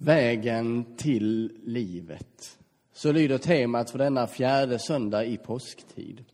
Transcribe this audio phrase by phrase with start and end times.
[0.00, 2.58] Vägen till livet.
[2.92, 6.24] Så lyder temat för denna fjärde söndag i påsktid.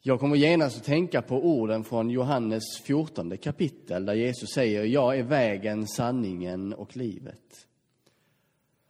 [0.00, 5.18] Jag kommer genast att tänka på orden från Johannes 14 kapitel där Jesus säger Jag
[5.18, 7.66] är vägen, sanningen och livet.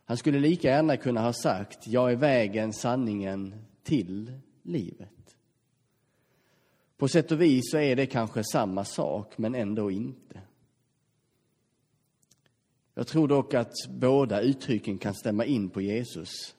[0.05, 4.32] Han skulle lika gärna kunna ha sagt Jag är vägen, sanningen till
[4.62, 5.36] livet.
[6.96, 10.41] På sätt och vis så är det kanske samma sak, men ändå inte.
[12.95, 16.55] Jag tror dock att båda uttrycken kan stämma in på Jesus.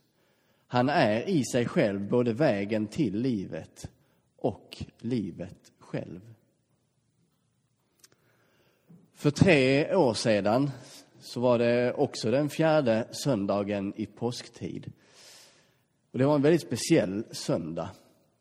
[0.68, 3.90] Han är i sig själv både vägen till livet
[4.38, 6.22] och livet själv.
[9.14, 10.72] För tre år sedan
[11.20, 14.92] så var det också den fjärde söndagen i påsktid.
[16.12, 17.90] Och det var en väldigt speciell söndag.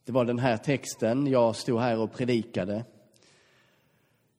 [0.04, 2.84] Det var den här texten, jag stod här och predikade.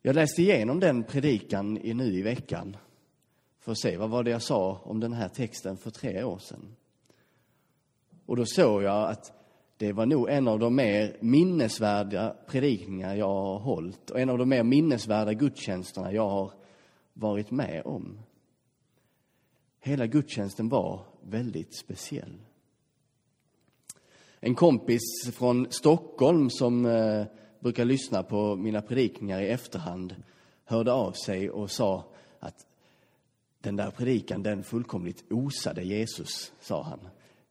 [0.02, 2.77] Jag läste igenom den predikan nu i veckan
[3.66, 6.38] för att se vad var det jag sa om den här texten för tre år
[6.38, 6.76] sedan.
[8.26, 9.32] Och då såg jag att
[9.77, 14.38] det var nog en av de mer minnesvärda predikningar jag har hållit och en av
[14.38, 16.52] de mer minnesvärda gudstjänsterna jag har
[17.13, 18.20] varit med om.
[19.79, 22.38] Hela gudstjänsten var väldigt speciell.
[24.40, 25.02] En kompis
[25.34, 27.26] från Stockholm som eh,
[27.60, 30.16] brukar lyssna på mina predikningar i efterhand
[30.66, 32.04] hörde av sig och sa
[32.40, 32.66] att
[33.66, 36.99] den där predikan, den fullkomligt osade Jesus, sa han.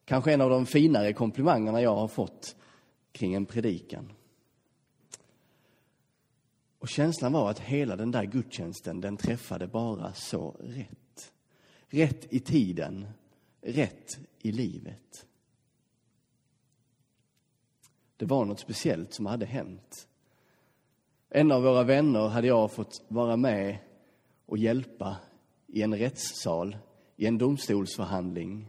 [0.05, 2.57] Kanske en av de finare komplimangerna jag har fått
[3.13, 4.13] kring en predikan.
[6.79, 11.33] Och känslan var att hela den där gudstjänsten, den träffade bara så rätt.
[11.87, 13.07] Rätt i tiden,
[13.61, 15.27] rätt i livet.
[18.17, 20.09] Det var något speciellt som hade hänt.
[21.29, 23.79] En av våra vänner hade jag fått vara med
[24.47, 25.17] och hjälpa
[25.75, 26.77] i en rättssal,
[27.17, 28.67] i en domstolsförhandling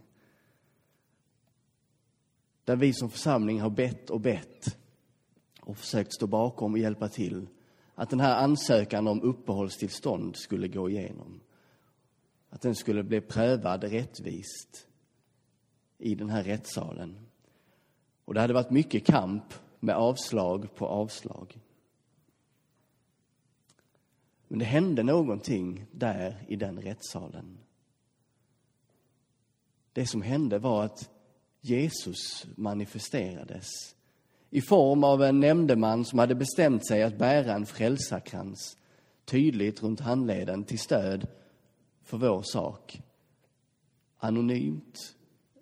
[2.64, 4.78] där vi som församling har bett och bett
[5.60, 7.48] och försökt stå bakom och hjälpa till
[7.96, 11.40] att den här ansökan om uppehållstillstånd skulle gå igenom.
[12.50, 14.88] Att den skulle bli prövad rättvist
[15.98, 17.20] i den här rättssalen.
[18.26, 21.60] Och det hade varit mycket kamp med avslag på avslag.
[24.48, 27.58] Men det hände någonting där i den rättssalen.
[29.94, 31.10] Det som hände var att
[31.62, 33.96] Jesus manifesterades
[34.50, 38.78] i form av en nämndeman som hade bestämt sig att bära en frälsarkrans
[39.26, 41.28] tydligt runt handleden till stöd
[42.02, 43.02] för vår sak.
[44.18, 45.16] Anonymt,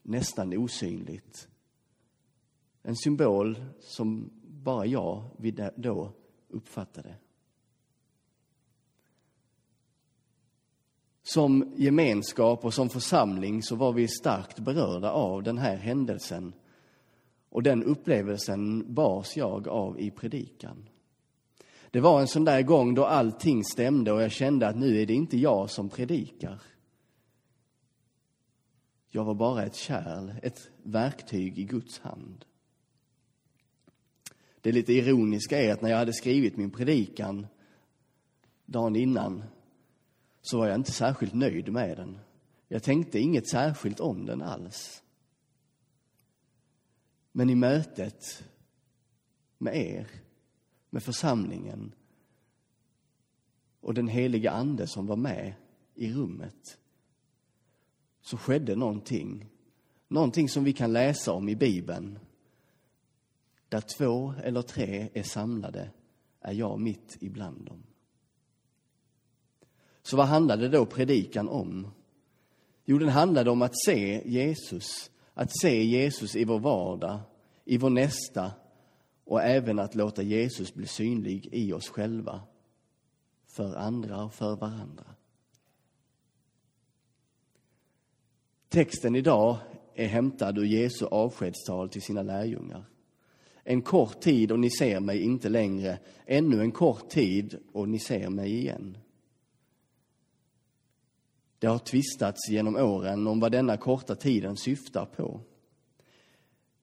[0.03, 1.47] nästan osynligt.
[2.83, 5.23] En symbol som bara jag
[5.75, 6.11] då
[6.49, 7.15] uppfattade.
[11.23, 16.53] Som gemenskap och som församling så var vi starkt berörda av den här händelsen.
[17.49, 20.89] Och den upplevelsen bars jag av i predikan.
[21.91, 25.05] Det var en sån där gång då allting stämde och jag kände att nu är
[25.05, 26.61] det inte jag som predikar.
[29.09, 32.45] Jag var bara ett kärl, ett verktyg i Guds hand.
[34.61, 37.47] Det lite ironiska är att när jag hade skrivit min predikan
[38.65, 39.43] dagen innan
[40.45, 42.19] så var jag inte särskilt nöjd med den.
[42.67, 45.03] Jag tänkte inget särskilt om den alls.
[47.31, 48.43] Men i mötet
[49.57, 50.07] med er,
[50.89, 51.95] med församlingen
[53.81, 55.53] och den heliga ande som var med
[55.95, 56.77] i rummet
[58.21, 59.49] så skedde någonting.
[60.07, 62.19] Någonting som vi kan läsa om i Bibeln.
[63.69, 65.89] Där två eller tre är samlade
[66.39, 67.83] är jag mitt ibland dem.
[70.03, 71.87] Så vad handlade då predikan om?
[72.85, 77.19] Jo, den handlade om att se Jesus, att se Jesus i vår vardag,
[77.65, 78.51] i vår nästa
[79.25, 82.41] och även att låta Jesus bli synlig i oss själva,
[83.47, 85.05] för andra och för varandra.
[88.69, 89.57] Texten idag
[89.95, 92.85] är hämtad ur Jesu avskedstal till sina lärjungar.
[93.63, 97.99] En kort tid och ni ser mig inte längre, ännu en kort tid och ni
[97.99, 98.97] ser mig igen.
[101.63, 105.41] Det har tvistats genom åren om vad denna korta tiden syftar på.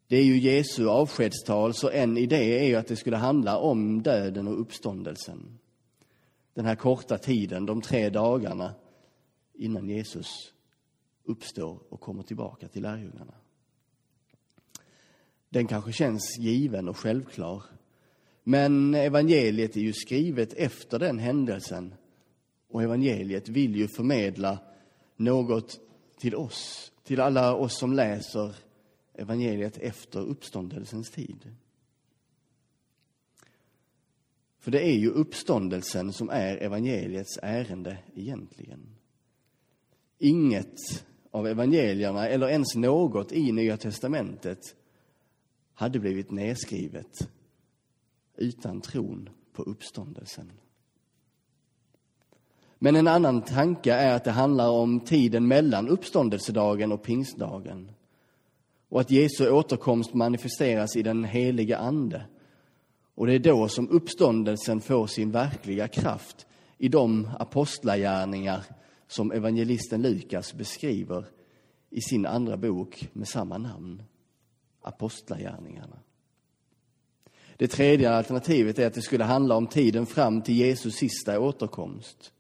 [0.07, 4.03] Det är ju Jesu avskedstal, så en idé är ju att det skulle handla om
[4.03, 5.59] döden och uppståndelsen.
[6.55, 8.75] Den här korta tiden, de tre dagarna
[9.55, 10.53] innan Jesus
[11.25, 13.35] uppstår och kommer tillbaka till lärjungarna.
[15.49, 17.63] Den kanske känns given och självklar.
[18.45, 21.95] Men evangeliet är ju skrivet efter den händelsen
[22.71, 24.59] och evangeliet vill ju förmedla
[25.21, 25.81] något
[26.19, 28.57] till oss, till alla oss som läser
[29.15, 31.55] evangeliet efter uppståndelsens tid.
[34.59, 38.97] För det är ju uppståndelsen som är evangeliets ärende egentligen.
[40.19, 44.77] Inget av evangelierna, eller ens något i Nya testamentet,
[45.75, 47.29] hade blivit nedskrivet
[48.37, 50.53] utan tron på uppståndelsen.
[52.83, 57.91] Men en annan tanke är att det handlar om tiden mellan uppståndelsedagen och pingstdagen
[58.89, 62.23] och att Jesu återkomst manifesteras i den heliga Ande.
[63.15, 66.47] Och det är då som uppståndelsen får sin verkliga kraft
[66.79, 68.65] i de apostlagärningar
[69.07, 71.25] som evangelisten Lukas beskriver
[71.91, 74.03] i sin andra bok med samma namn,
[74.83, 75.99] Apostlagärningarna.
[77.57, 82.33] Det tredje alternativet är att det skulle handla om tiden fram till Jesus sista återkomst.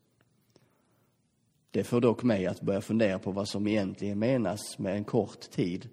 [1.71, 5.41] Det får dock mig att börja fundera på vad som egentligen menas med en kort
[5.41, 5.89] tid,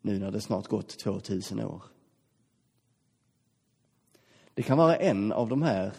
[0.00, 1.82] nu när det snart gått 2000 år.
[4.54, 5.92] Det kan vara en av de här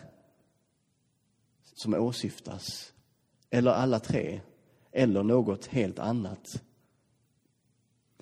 [1.74, 2.94] som åsyftas,
[3.50, 4.42] eller alla tre,
[4.92, 6.62] eller något helt annat.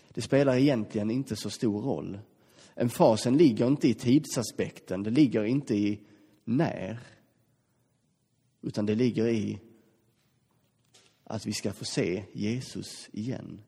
[0.10, 2.20] Det spelar egentligen inte så stor roll.
[2.74, 6.02] En fasen ligger inte i tidsaspekten, det ligger inte i
[6.44, 7.00] när,
[8.62, 9.60] utan det ligger i
[11.30, 13.62] att vi ska få se Jesus igen.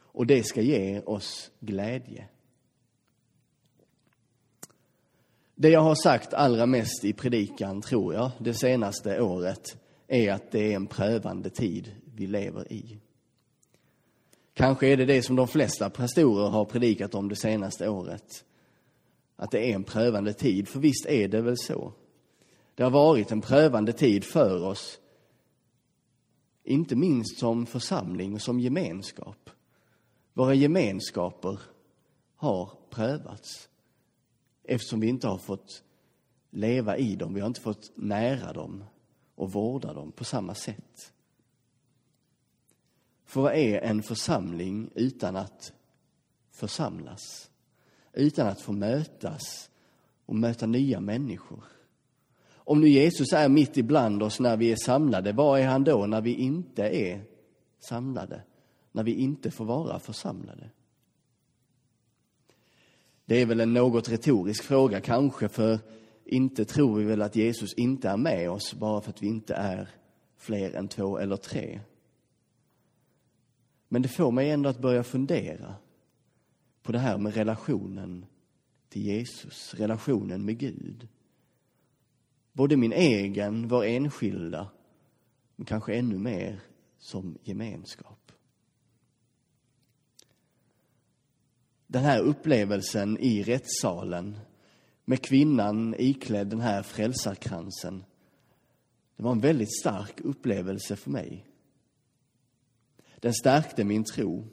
[0.00, 2.28] Och det ska ge oss glädje.
[5.54, 9.76] Det jag har sagt allra mest i predikan, tror jag, det senaste året
[10.08, 12.98] är att det är en prövande tid vi lever i.
[14.54, 18.44] Kanske är det det som de flesta pastorer har predikat om det senaste året.
[19.36, 21.92] Att det är en prövande tid, för visst är det väl så.
[22.74, 24.98] Det har varit en prövande tid för oss
[26.64, 29.50] inte minst som församling och som gemenskap.
[30.32, 31.60] Våra gemenskaper
[32.36, 33.68] har prövats
[34.64, 35.82] eftersom vi inte har fått
[36.50, 37.34] leva i dem.
[37.34, 38.84] Vi har inte fått nära dem
[39.34, 41.12] och vårda dem på samma sätt.
[43.24, 45.72] För vad är en församling utan att
[46.50, 47.50] församlas?
[48.12, 49.70] Utan att få mötas
[50.26, 51.64] och möta nya människor?
[52.64, 56.06] Om nu Jesus är mitt ibland oss när vi är samlade, vad är han då
[56.06, 57.24] när vi inte är
[57.78, 58.42] samlade?
[58.92, 60.70] När vi inte får vara församlade?
[63.24, 65.78] Det är väl en något retorisk fråga kanske, för
[66.24, 69.54] inte tror vi väl att Jesus inte är med oss bara för att vi inte
[69.54, 69.88] är
[70.36, 71.80] fler än två eller tre.
[73.88, 75.74] Men det får mig ändå att börja fundera
[76.82, 78.26] på det här med relationen
[78.88, 81.08] till Jesus, relationen med Gud.
[82.52, 84.70] Både min egen, vår enskilda,
[85.56, 86.60] men kanske ännu mer
[86.98, 88.32] som gemenskap.
[91.86, 94.38] Den här upplevelsen i rättssalen
[95.04, 98.04] med kvinnan iklädd den här frälsarkransen.
[99.16, 101.46] Det var en väldigt stark upplevelse för mig.
[103.20, 104.46] Den stärkte min tro.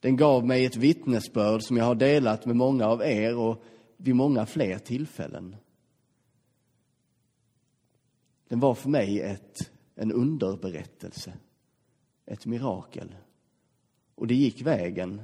[0.00, 3.62] Den gav mig ett vittnesbörd som jag har delat med många av er och
[3.96, 5.56] vid många fler tillfällen.
[8.52, 11.32] Den var för mig ett, en underberättelse,
[12.26, 13.14] ett mirakel.
[14.14, 15.22] Och det gick vägen.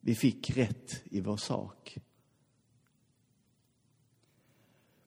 [0.00, 1.98] Vi fick rätt i vår sak.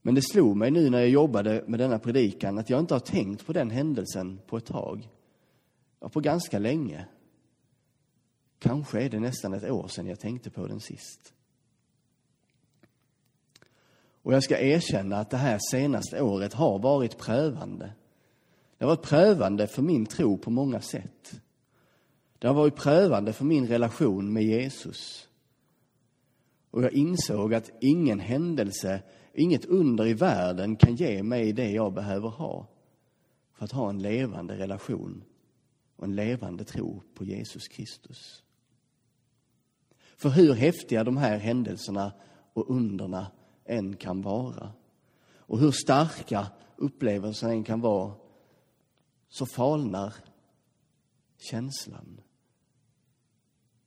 [0.01, 2.99] Men det slog mig nu när jag jobbade med denna predikan att jag inte har
[2.99, 5.09] tänkt på den händelsen på ett tag.
[5.99, 7.05] Ja, på ganska länge.
[8.59, 11.33] Kanske är det nästan ett år sedan jag tänkte på den sist.
[14.23, 17.93] Och jag ska erkänna att det här senaste året har varit prövande.
[18.77, 21.41] Det har varit prövande för min tro på många sätt.
[22.39, 25.27] Det har varit prövande för min relation med Jesus.
[26.71, 29.01] Och jag insåg att ingen händelse,
[29.33, 32.67] inget under i världen kan ge mig det jag behöver ha
[33.53, 35.23] för att ha en levande relation
[35.95, 38.43] och en levande tro på Jesus Kristus.
[40.17, 42.11] För hur häftiga de här händelserna
[42.53, 43.31] och underna
[43.65, 44.71] än kan vara
[45.37, 48.13] och hur starka upplevelserna än kan vara
[49.29, 50.13] så falnar
[51.37, 52.21] känslan.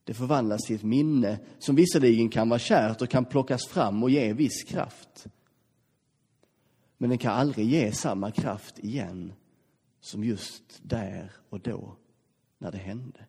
[0.05, 4.11] Det förvandlas till ett minne som visserligen kan vara kärt och kan plockas fram och
[4.11, 5.27] ge viss kraft.
[6.99, 9.33] Men den kan aldrig ge samma kraft igen
[10.01, 11.97] som just där och då,
[12.59, 13.27] när det hände.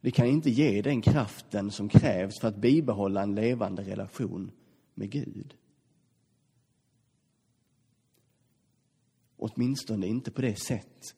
[0.00, 4.50] Vi kan inte ge den kraften som krävs för att bibehålla en levande relation
[4.98, 5.56] med Gud.
[9.36, 11.14] Åtminstone inte på det sätt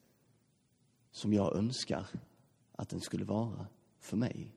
[1.11, 2.07] som jag önskar
[2.73, 3.67] att den skulle vara
[4.01, 4.55] för mig.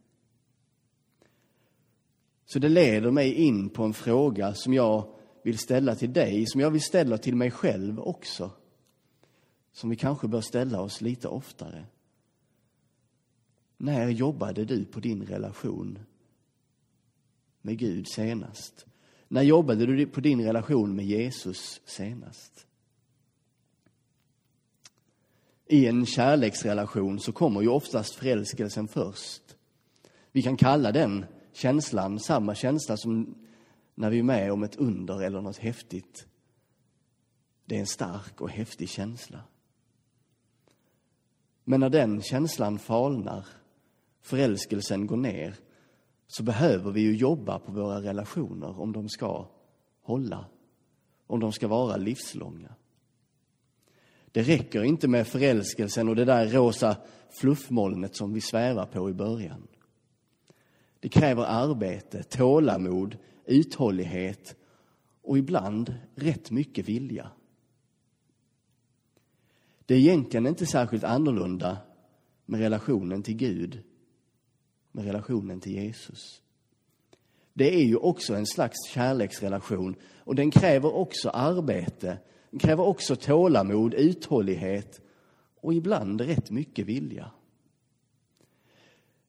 [2.46, 6.62] Så det leder mig in på en fråga som jag vill ställa till dig, som
[6.62, 8.52] jag vill ställa till mig själv också.
[9.72, 11.86] Som vi kanske bör ställa oss lite oftare.
[13.78, 16.00] När jobbade du på din relation
[17.62, 18.86] med Gud senast?
[19.28, 22.68] När jobbade du på din relation med Jesus senast?
[25.68, 29.42] I en kärleksrelation så kommer ju oftast förälskelsen först.
[30.32, 33.36] Vi kan kalla den känslan samma känsla som
[33.96, 36.28] när vi är med om ett under eller något häftigt.
[37.66, 39.40] Det är en stark och häftig känsla.
[41.64, 43.48] Men när den känslan falnar,
[44.22, 45.56] förälskelsen går ner,
[46.36, 49.48] så behöver vi ju jobba på våra relationer om de ska
[50.02, 50.46] hålla,
[51.28, 52.76] om de ska vara livslånga.
[54.32, 56.98] Det räcker inte med förälskelsen och det där rosa
[57.30, 59.68] fluffmolnet som vi svävar på i början.
[61.00, 64.56] Det kräver arbete, tålamod, uthållighet
[65.22, 67.32] och ibland rätt mycket vilja.
[69.86, 71.78] Det är egentligen inte särskilt annorlunda
[72.46, 73.84] med relationen till Gud,
[74.94, 76.42] med relationen till Jesus.
[77.54, 82.18] Det är ju också en slags kärleksrelation och den kräver också arbete,
[82.50, 85.02] den kräver också tålamod, uthållighet
[85.62, 87.32] och ibland rätt mycket vilja.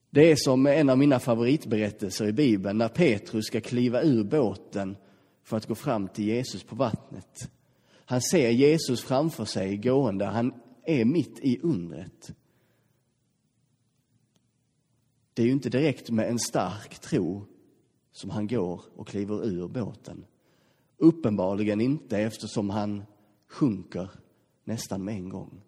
[0.09, 4.97] Det är som en av mina favoritberättelser i Bibeln när Petrus ska kliva ur båten
[5.43, 7.51] för att gå fram till Jesus på vattnet.
[8.05, 10.53] Han ser Jesus framför sig gående, han
[10.85, 12.31] är mitt i undret.
[15.35, 17.45] Det är ju inte direkt med en stark tro
[18.11, 20.25] som han går och kliver ur båten.
[20.97, 23.03] Uppenbarligen inte eftersom han
[23.47, 24.09] sjunker
[24.63, 25.61] nästan med en gång.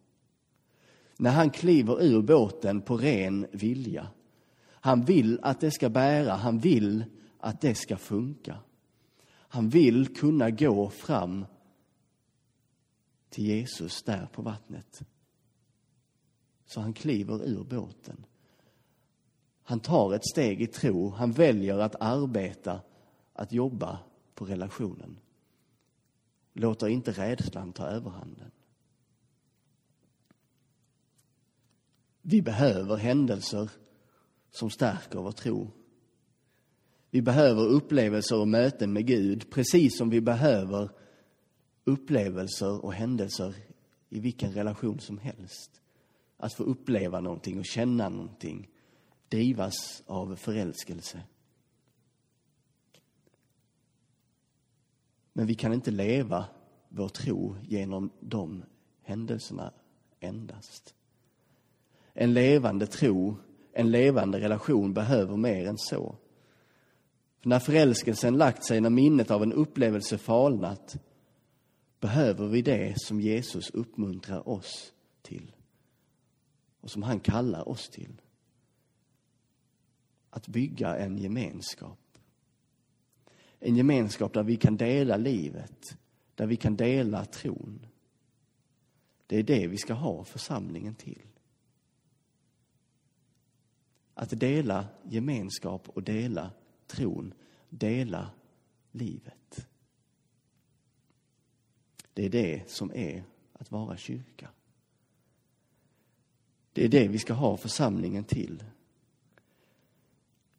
[1.18, 4.08] När han kliver ur båten på ren vilja
[4.88, 7.06] han vill att det ska bära, han vill
[7.40, 8.60] att det ska funka.
[9.30, 11.46] Han vill kunna gå fram
[13.30, 15.02] till Jesus där på vattnet.
[16.66, 18.26] Så han kliver ur båten.
[19.70, 22.82] Han tar ett steg i tro, han väljer att arbeta,
[23.34, 24.00] att jobba
[24.36, 25.20] på relationen.
[26.54, 28.52] Låter inte rädslan ta överhanden.
[32.22, 33.72] Vi behöver händelser
[34.52, 35.72] som stärker vår tro.
[37.10, 40.90] Vi behöver upplevelser och möten med Gud, precis som vi behöver
[41.84, 43.56] upplevelser och händelser
[44.10, 45.82] i vilken relation som helst.
[46.38, 48.68] Att få uppleva någonting och känna någonting,
[49.30, 51.22] drivas av förälskelse.
[55.34, 56.46] Men vi kan inte leva
[56.90, 58.64] vår tro genom de
[59.04, 59.74] händelserna
[60.20, 60.94] endast.
[62.14, 63.38] En levande tro
[63.78, 66.16] en levande relation behöver mer än så.
[67.40, 70.98] För när förälskelsen lagt sig, när minnet av en upplevelse falnat,
[72.00, 75.52] behöver vi det som Jesus uppmuntrar oss till
[76.82, 78.22] och som han kallar oss till.
[80.30, 82.00] Att bygga en gemenskap.
[83.60, 85.98] En gemenskap där vi kan dela livet,
[86.36, 87.88] där vi kan dela tron.
[89.28, 91.28] Det är det vi ska ha församlingen till.
[94.14, 96.52] Att dela gemenskap och dela
[96.88, 97.34] tron,
[97.70, 98.30] dela
[98.92, 99.68] livet.
[102.14, 104.50] Det är det som är att vara kyrka.
[106.74, 108.64] Det är det vi ska ha församlingen till.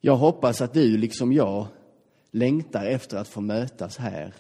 [0.00, 1.67] Jag hoppas att du, liksom jag,
[2.31, 4.35] längtar efter att få mötas här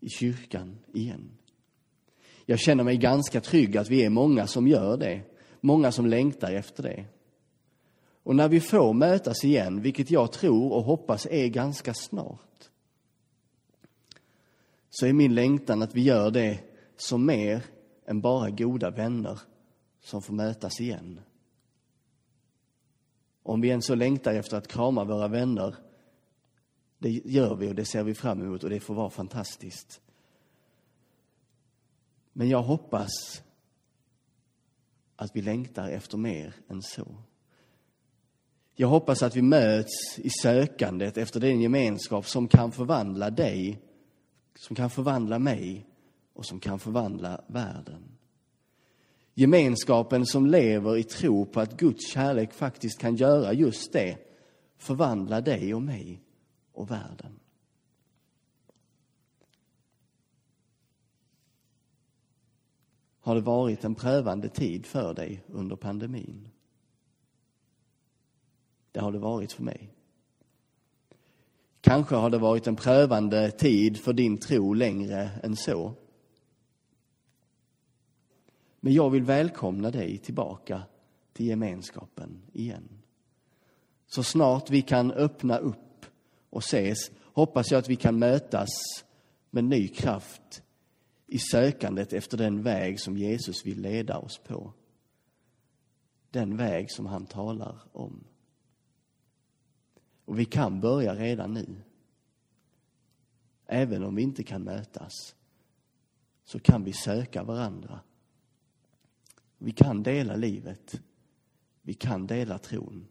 [0.00, 1.30] i kyrkan igen.
[2.46, 5.22] Jag känner mig ganska trygg att vi är många som gör det,
[5.60, 7.04] många som längtar efter det.
[8.22, 12.70] Och när vi får mötas igen, vilket jag tror och hoppas är ganska snart,
[14.90, 16.58] så är min längtan att vi gör det
[16.96, 17.62] som mer
[18.06, 19.40] än bara goda vänner
[20.04, 21.20] som får mötas igen.
[23.46, 25.76] Om vi än så längtar efter att krama våra vänner,
[26.98, 30.00] det gör vi och det ser vi fram emot och det får vara fantastiskt.
[32.32, 33.42] Men jag hoppas
[35.16, 37.06] att vi längtar efter mer än så.
[38.74, 43.78] Jag hoppas att vi möts i sökandet efter den gemenskap som kan förvandla dig,
[44.58, 45.86] som kan förvandla mig
[46.32, 48.15] och som kan förvandla världen.
[49.38, 54.18] Gemenskapen som lever i tro på att Guds kärlek faktiskt kan göra just det,
[54.76, 56.22] förvandla dig och mig
[56.72, 57.40] och världen.
[63.26, 66.48] har det varit en prövande tid för dig under pandemin?
[68.92, 69.94] Det har det varit för mig.
[71.80, 75.94] Kanske har det varit en prövande tid för din tro längre än så.
[78.86, 80.82] Men jag vill välkomna dig tillbaka
[81.32, 83.02] till gemenskapen igen.
[84.06, 86.06] Så snart vi kan öppna upp
[86.50, 88.68] och ses hoppas jag att vi kan mötas
[89.50, 90.62] med ny kraft
[91.26, 94.72] i sökandet efter den väg som Jesus vill leda oss på.
[96.30, 98.24] Den väg som han talar om.
[100.24, 101.82] Och vi kan börja redan nu.
[103.66, 105.34] Även om vi inte kan mötas
[106.44, 108.00] så kan vi söka varandra.
[109.58, 111.00] Vi kan dela livet.
[111.82, 113.06] Vi kan dela tron.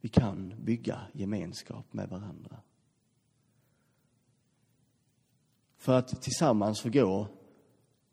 [0.00, 2.60] Vi kan bygga gemenskap med varandra.
[5.76, 7.28] För att tillsammans få gå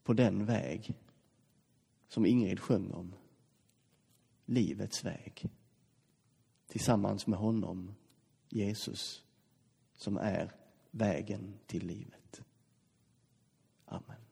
[0.03, 0.95] på den väg
[2.07, 3.15] som Ingrid sjöng om.
[4.45, 5.49] Livets väg.
[6.67, 7.95] Tillsammans med honom,
[8.49, 9.23] Jesus,
[9.93, 10.55] som är
[10.91, 12.41] vägen till livet.
[13.85, 14.24] Amen.